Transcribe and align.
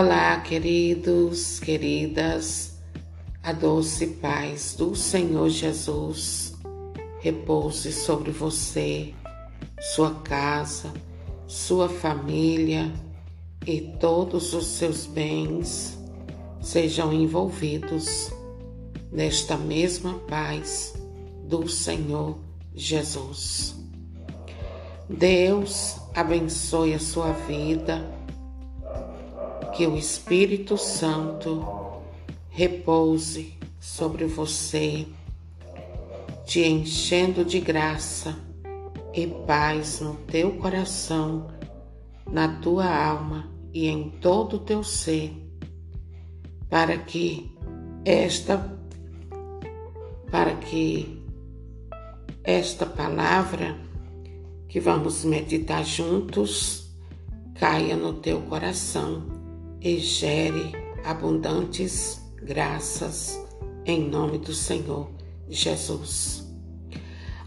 Olá, 0.00 0.40
queridos, 0.42 1.58
queridas, 1.58 2.78
a 3.42 3.52
doce 3.52 4.06
paz 4.06 4.76
do 4.78 4.94
Senhor 4.94 5.48
Jesus 5.48 6.54
repouse 7.18 7.92
sobre 7.92 8.30
você, 8.30 9.12
sua 9.80 10.14
casa, 10.20 10.92
sua 11.48 11.88
família 11.88 12.92
e 13.66 13.80
todos 13.98 14.54
os 14.54 14.66
seus 14.66 15.04
bens 15.04 15.98
sejam 16.60 17.12
envolvidos 17.12 18.30
nesta 19.10 19.56
mesma 19.56 20.14
paz 20.28 20.94
do 21.42 21.66
Senhor 21.66 22.38
Jesus. 22.72 23.74
Deus 25.10 25.96
abençoe 26.14 26.94
a 26.94 27.00
sua 27.00 27.32
vida 27.32 28.16
que 29.78 29.86
o 29.86 29.96
Espírito 29.96 30.76
Santo 30.76 31.64
repouse 32.50 33.56
sobre 33.78 34.24
você, 34.24 35.06
te 36.44 36.66
enchendo 36.66 37.44
de 37.44 37.60
graça 37.60 38.36
e 39.14 39.24
paz 39.28 40.00
no 40.00 40.16
teu 40.16 40.56
coração, 40.56 41.46
na 42.26 42.58
tua 42.60 42.92
alma 42.92 43.52
e 43.72 43.86
em 43.86 44.10
todo 44.10 44.56
o 44.56 44.58
teu 44.58 44.82
ser, 44.82 45.32
para 46.68 46.98
que 46.98 47.56
esta 48.04 48.76
para 50.28 50.56
que 50.56 51.22
esta 52.42 52.84
palavra 52.84 53.78
que 54.68 54.80
vamos 54.80 55.24
meditar 55.24 55.84
juntos 55.84 56.92
caia 57.54 57.96
no 57.96 58.14
teu 58.14 58.40
coração 58.40 59.37
e 59.80 59.98
gere 59.98 60.72
abundantes 61.04 62.20
graças 62.42 63.38
em 63.84 64.08
nome 64.08 64.38
do 64.38 64.52
Senhor 64.52 65.10
Jesus. 65.48 66.46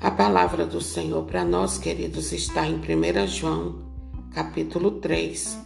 A 0.00 0.10
palavra 0.10 0.64
do 0.64 0.80
Senhor 0.80 1.24
para 1.24 1.44
nós, 1.44 1.76
queridos, 1.76 2.32
está 2.32 2.66
em 2.66 2.76
1 2.76 3.26
João, 3.26 3.92
capítulo 4.32 4.92
3, 4.92 5.58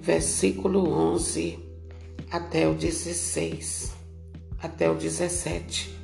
versículo 0.00 0.90
11 0.90 1.58
até 2.30 2.68
o 2.68 2.74
16, 2.74 3.92
até 4.60 4.90
o 4.90 4.94
17. 4.94 5.96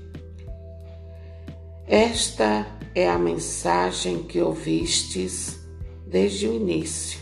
Esta 1.86 2.66
é 2.94 3.08
a 3.08 3.18
mensagem 3.18 4.22
que 4.22 4.40
ouvistes 4.40 5.58
desde 6.06 6.46
o 6.46 6.54
início, 6.54 7.20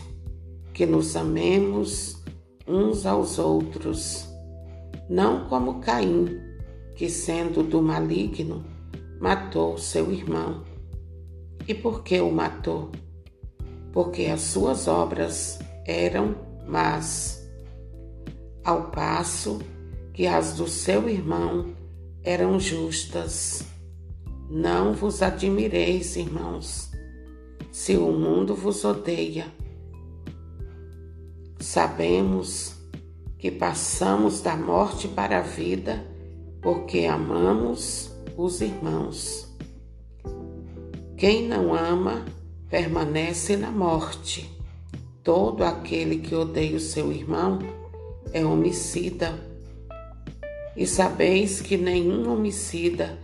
que 0.73 0.85
nos 0.85 1.15
amemos 1.15 2.22
uns 2.67 3.05
aos 3.05 3.37
outros, 3.39 4.27
não 5.09 5.47
como 5.47 5.79
Caim, 5.79 6.39
que 6.95 7.09
sendo 7.09 7.63
do 7.63 7.81
maligno, 7.81 8.63
matou 9.19 9.77
seu 9.77 10.11
irmão. 10.11 10.63
E 11.67 11.73
por 11.73 12.03
que 12.03 12.19
o 12.19 12.31
matou? 12.31 12.91
Porque 13.91 14.25
as 14.25 14.41
suas 14.41 14.87
obras 14.87 15.59
eram 15.85 16.35
más, 16.67 17.47
ao 18.63 18.91
passo 18.91 19.59
que 20.13 20.27
as 20.27 20.55
do 20.55 20.67
seu 20.67 21.09
irmão 21.09 21.73
eram 22.23 22.59
justas. 22.59 23.63
Não 24.49 24.93
vos 24.93 25.21
admireis, 25.21 26.15
irmãos, 26.15 26.91
se 27.71 27.97
o 27.97 28.11
mundo 28.11 28.55
vos 28.55 28.85
odeia 28.85 29.47
Sabemos 31.63 32.75
que 33.39 33.49
passamos 33.49 34.41
da 34.41 34.53
morte 34.53 35.07
para 35.07 35.37
a 35.37 35.41
vida 35.41 36.05
porque 36.61 37.05
amamos 37.05 38.11
os 38.35 38.59
irmãos. 38.59 39.47
Quem 41.15 41.47
não 41.47 41.73
ama 41.73 42.25
permanece 42.69 43.55
na 43.55 43.71
morte. 43.71 44.53
Todo 45.23 45.63
aquele 45.63 46.17
que 46.17 46.35
odeia 46.35 46.75
o 46.75 46.81
seu 46.81 47.13
irmão 47.13 47.59
é 48.33 48.45
homicida. 48.45 49.33
E 50.75 50.85
sabeis 50.85 51.61
que 51.61 51.77
nenhum 51.77 52.29
homicida 52.29 53.17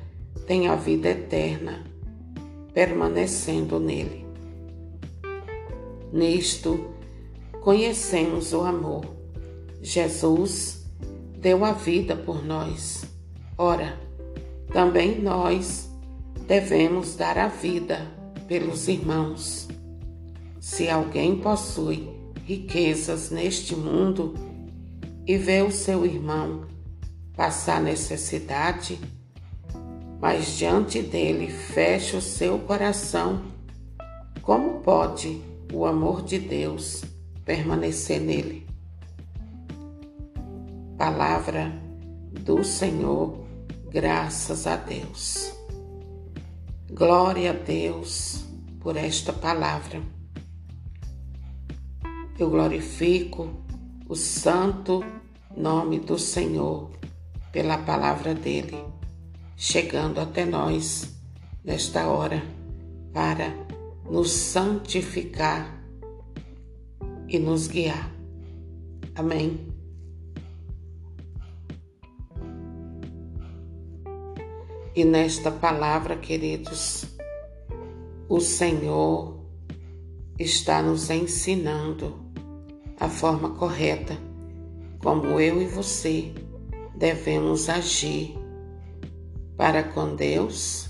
tem 0.48 0.70
a 0.70 0.78
vida 0.78 1.10
eterna, 1.10 1.84
permanecendo 2.74 3.82
nele. 3.82 4.26
Nisto, 6.14 6.99
conhecemos 7.70 8.52
o 8.52 8.62
amor. 8.62 9.06
Jesus 9.80 10.88
deu 11.38 11.64
a 11.64 11.72
vida 11.72 12.16
por 12.16 12.44
nós. 12.44 13.06
Ora, 13.56 13.96
também 14.74 15.22
nós 15.22 15.88
devemos 16.48 17.16
dar 17.16 17.38
a 17.38 17.48
vida 17.48 18.12
pelos 18.48 18.88
irmãos. 18.88 19.68
Se 20.60 20.90
alguém 20.90 21.36
possui 21.36 22.10
riquezas 22.44 23.30
neste 23.30 23.76
mundo 23.76 24.34
e 25.28 25.38
vê 25.38 25.62
o 25.62 25.70
seu 25.70 26.08
irmão 26.08 26.66
passar 27.38 27.80
necessidade, 27.80 29.00
mas 30.20 30.58
diante 30.58 31.04
dele 31.04 31.52
fecha 31.52 32.18
o 32.18 32.22
seu 32.22 32.58
coração, 32.58 33.44
como 34.42 34.80
pode 34.80 35.40
o 35.72 35.86
amor 35.86 36.24
de 36.24 36.40
Deus 36.40 37.04
permanecer 37.50 38.22
nele. 38.22 38.68
Palavra 40.96 41.74
do 42.32 42.64
Senhor, 42.64 43.44
graças 43.90 44.68
a 44.68 44.76
Deus. 44.76 45.52
Glória 46.92 47.50
a 47.50 47.54
Deus 47.54 48.46
por 48.80 48.96
esta 48.96 49.34
palavra. 49.34 50.00
Eu 52.38 52.52
glorifico 52.52 53.50
o 54.08 54.16
santo 54.16 55.04
nome 55.58 55.98
do 55.98 56.20
Senhor 56.20 56.92
pela 57.52 57.80
palavra 57.80 58.36
dele, 58.36 58.78
chegando 59.58 60.22
até 60.22 60.46
nós 60.46 61.16
nesta 61.64 62.08
hora 62.08 62.44
para 63.12 63.52
nos 64.08 64.30
santificar 64.30 65.79
e 67.30 67.40
nos 67.40 67.68
guiar. 67.68 68.12
Amém. 69.16 69.60
E 74.96 75.06
nesta 75.06 75.52
palavra, 75.52 76.18
queridos, 76.18 77.06
o 78.28 78.40
Senhor 78.40 79.40
está 80.38 80.82
nos 80.82 81.10
ensinando 81.10 82.20
a 83.00 83.08
forma 83.08 83.52
correta 83.52 84.18
como 85.00 85.40
eu 85.40 85.62
e 85.62 85.66
você 85.66 86.34
devemos 86.96 87.70
agir 87.70 88.38
para 89.56 89.84
com 89.84 90.16
Deus 90.16 90.90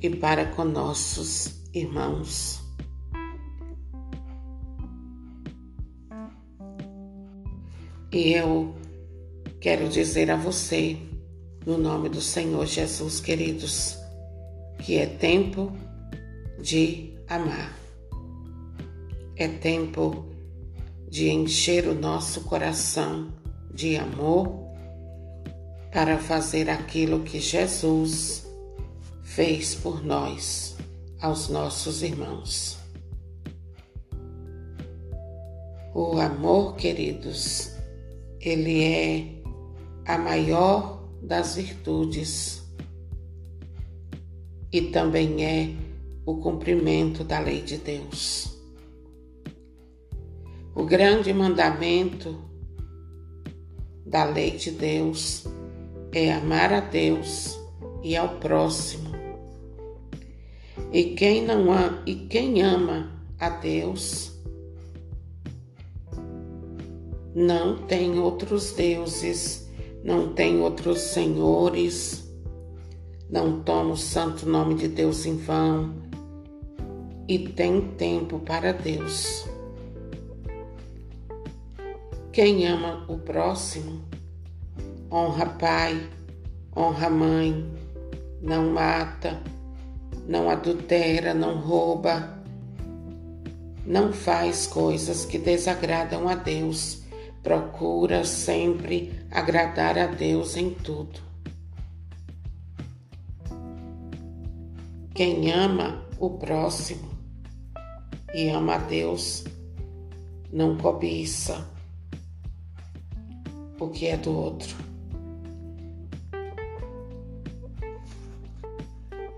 e 0.00 0.08
para 0.08 0.46
com 0.46 0.64
nossos 0.64 1.64
irmãos. 1.74 2.61
E 8.12 8.34
eu 8.34 8.74
quero 9.58 9.88
dizer 9.88 10.30
a 10.30 10.36
você, 10.36 10.98
no 11.64 11.78
nome 11.78 12.10
do 12.10 12.20
Senhor 12.20 12.66
Jesus, 12.66 13.20
queridos, 13.20 13.96
que 14.80 14.98
é 14.98 15.06
tempo 15.06 15.72
de 16.60 17.14
amar. 17.26 17.74
É 19.34 19.48
tempo 19.48 20.26
de 21.08 21.30
encher 21.30 21.88
o 21.88 21.94
nosso 21.94 22.42
coração 22.42 23.32
de 23.72 23.96
amor 23.96 24.62
para 25.90 26.18
fazer 26.18 26.68
aquilo 26.68 27.20
que 27.20 27.40
Jesus 27.40 28.46
fez 29.22 29.74
por 29.74 30.04
nós, 30.04 30.76
aos 31.18 31.48
nossos 31.48 32.02
irmãos. 32.02 32.76
O 35.94 36.18
amor, 36.18 36.76
queridos, 36.76 37.71
ele 38.42 38.82
é 38.82 39.24
a 40.04 40.18
maior 40.18 41.08
das 41.22 41.54
virtudes 41.54 42.60
e 44.72 44.82
também 44.82 45.44
é 45.44 45.70
o 46.26 46.36
cumprimento 46.38 47.22
da 47.22 47.38
lei 47.38 47.62
de 47.62 47.78
Deus. 47.78 48.58
O 50.74 50.84
grande 50.84 51.32
mandamento 51.32 52.36
da 54.04 54.24
lei 54.24 54.52
de 54.52 54.72
Deus 54.72 55.44
é 56.12 56.32
amar 56.32 56.72
a 56.72 56.80
Deus 56.80 57.56
e 58.02 58.16
ao 58.16 58.40
próximo. 58.40 59.12
E 60.92 61.14
quem 61.14 61.44
não 61.44 61.72
ama, 61.72 62.02
e 62.06 62.14
quem 62.14 62.60
ama 62.60 63.12
a 63.38 63.50
Deus 63.50 64.41
Não 67.34 67.78
tem 67.78 68.18
outros 68.18 68.72
deuses, 68.72 69.70
não 70.04 70.34
tem 70.34 70.60
outros 70.60 71.00
senhores, 71.00 72.30
não 73.30 73.62
toma 73.62 73.92
o 73.92 73.96
santo 73.96 74.46
nome 74.46 74.74
de 74.74 74.88
Deus 74.88 75.24
em 75.24 75.36
vão. 75.36 75.94
E 77.26 77.38
tem 77.38 77.80
tempo 77.92 78.38
para 78.40 78.72
Deus. 78.72 79.46
Quem 82.32 82.66
ama 82.66 83.04
o 83.08 83.16
próximo, 83.16 84.02
honra 85.10 85.46
pai, 85.46 86.10
honra 86.76 87.08
mãe, 87.08 87.70
não 88.42 88.70
mata, 88.70 89.40
não 90.26 90.50
adultera, 90.50 91.32
não 91.32 91.60
rouba, 91.60 92.42
não 93.86 94.12
faz 94.12 94.66
coisas 94.66 95.24
que 95.24 95.38
desagradam 95.38 96.28
a 96.28 96.34
Deus, 96.34 97.01
procura 97.42 98.24
sempre 98.24 99.12
agradar 99.30 99.98
a 99.98 100.06
Deus 100.06 100.56
em 100.56 100.70
tudo. 100.70 101.20
Quem 105.14 105.52
ama 105.52 106.06
o 106.18 106.30
próximo 106.30 107.10
e 108.32 108.48
ama 108.48 108.76
a 108.76 108.78
Deus 108.78 109.44
não 110.52 110.76
cobiça 110.76 111.68
o 113.78 113.88
que 113.88 114.06
é 114.06 114.16
do 114.16 114.32
outro. 114.32 114.76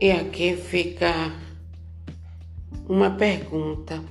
E 0.01 0.11
aqui 0.11 0.57
fica 0.57 1.33
uma 2.89 3.11
pergunta 3.11 4.05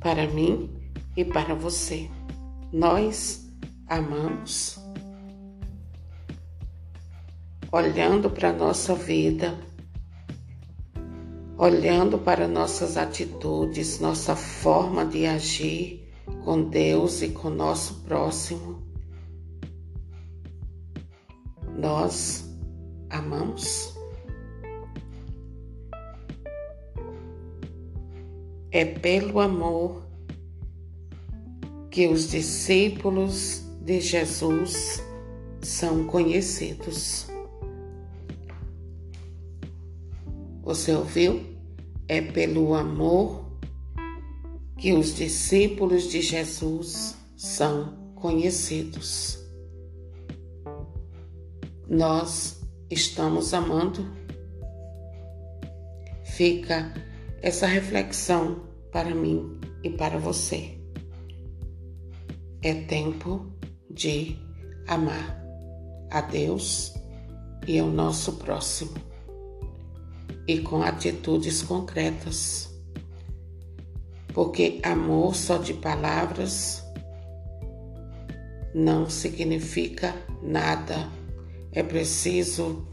para 0.00 0.26
mim 0.26 0.68
e 1.16 1.24
para 1.24 1.54
você. 1.54 2.10
Nós 2.72 3.46
amamos? 3.86 4.78
Olhando 7.70 8.30
para 8.30 8.48
a 8.48 8.52
nossa 8.54 8.94
vida, 8.94 9.58
olhando 11.58 12.18
para 12.18 12.48
nossas 12.48 12.96
atitudes, 12.96 14.00
nossa 14.00 14.34
forma 14.34 15.04
de 15.04 15.26
agir 15.26 16.10
com 16.46 16.62
Deus 16.62 17.20
e 17.20 17.28
com 17.28 17.50
nosso 17.50 18.00
próximo, 18.04 18.82
nós 21.76 22.50
amamos? 23.10 23.94
É 28.70 28.86
pelo 28.86 29.40
amor 29.40 30.11
que 31.92 32.08
os 32.08 32.30
discípulos 32.30 33.64
de 33.82 34.00
Jesus 34.00 35.04
são 35.60 36.06
conhecidos. 36.06 37.26
Você 40.62 40.94
ouviu? 40.94 41.44
É 42.08 42.22
pelo 42.22 42.74
amor 42.74 43.44
que 44.78 44.94
os 44.94 45.14
discípulos 45.14 46.04
de 46.04 46.22
Jesus 46.22 47.14
são 47.36 47.94
conhecidos. 48.14 49.38
Nós 51.86 52.62
estamos 52.90 53.52
amando? 53.52 54.10
Fica 56.24 56.90
essa 57.42 57.66
reflexão 57.66 58.62
para 58.90 59.14
mim 59.14 59.60
e 59.84 59.90
para 59.90 60.18
você. 60.18 60.81
É 62.64 62.74
tempo 62.74 63.44
de 63.90 64.38
amar 64.86 65.42
a 66.12 66.20
Deus 66.20 66.94
e 67.66 67.76
ao 67.76 67.88
nosso 67.88 68.34
próximo, 68.34 68.94
e 70.46 70.60
com 70.60 70.80
atitudes 70.80 71.60
concretas. 71.60 72.70
Porque 74.32 74.80
amor 74.84 75.34
só 75.34 75.58
de 75.58 75.74
palavras 75.74 76.84
não 78.72 79.10
significa 79.10 80.14
nada. 80.40 81.10
É 81.72 81.82
preciso 81.82 82.86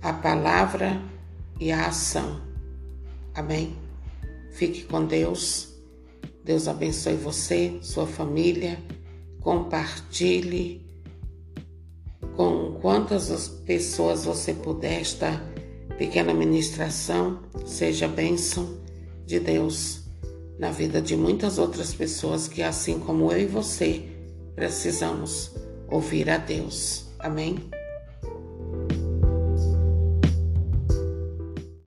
a 0.00 0.14
palavra 0.14 0.98
e 1.60 1.70
a 1.70 1.88
ação. 1.88 2.40
Amém? 3.34 3.76
Fique 4.52 4.84
com 4.84 5.04
Deus. 5.04 5.75
Deus 6.46 6.68
abençoe 6.68 7.14
você, 7.14 7.76
sua 7.82 8.06
família. 8.06 8.78
Compartilhe 9.40 10.86
com 12.36 12.78
quantas 12.80 13.48
pessoas 13.48 14.24
você 14.24 14.54
puder 14.54 15.00
esta 15.00 15.42
pequena 15.98 16.32
ministração. 16.32 17.42
Seja 17.66 18.06
bênção 18.06 18.78
de 19.26 19.40
Deus 19.40 20.04
na 20.56 20.70
vida 20.70 21.02
de 21.02 21.16
muitas 21.16 21.58
outras 21.58 21.92
pessoas 21.92 22.46
que, 22.46 22.62
assim 22.62 23.00
como 23.00 23.32
eu 23.32 23.40
e 23.40 23.46
você, 23.46 24.04
precisamos 24.54 25.50
ouvir 25.88 26.30
a 26.30 26.38
Deus. 26.38 27.06
Amém? 27.18 27.56